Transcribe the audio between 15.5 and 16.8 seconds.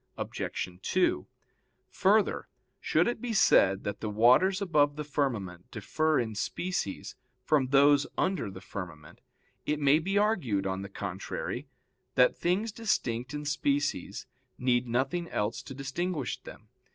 to distinguish them.